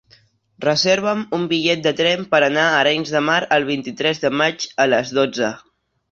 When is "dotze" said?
5.19-5.51